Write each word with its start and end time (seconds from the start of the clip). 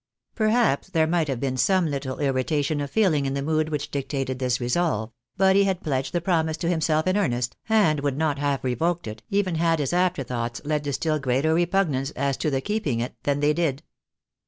Perhaps 0.33 0.89
there 0.89 1.05
might 1.05 1.27
have 1.27 1.39
been 1.39 1.57
some 1.57 1.85
little 1.85 2.17
irritation 2.17 2.81
of 2.81 2.91
feeUng 2.91 3.25
in 3.27 3.35
the 3.35 3.41
mood 3.43 3.69
which 3.69 3.91
dictated 3.91 4.39
this 4.39 4.59
resolve; 4.59 5.11
but 5.37 5.55
he 5.55 5.65
had 5.65 5.83
pledged 5.83 6.11
the 6.11 6.19
promise 6.19 6.57
to 6.57 6.67
himself 6.67 7.05
in 7.05 7.15
earnest, 7.15 7.55
and 7.69 7.99
would 7.99 8.17
not 8.17 8.39
have 8.39 8.63
revoked 8.63 9.05
it, 9.05 9.21
even 9.29 9.53
had 9.53 9.77
his 9.77 9.93
after 9.93 10.23
thoughts 10.23 10.59
led 10.65 10.83
to 10.85 10.93
still 10.93 11.19
greater 11.19 11.53
repugnance 11.53 12.09
as 12.15 12.35
to 12.37 12.49
the 12.49 12.61
keep 12.61 12.87
ing 12.87 12.99
it 12.99 13.13
than 13.21 13.41
they 13.41 13.53
did. 13.53 13.83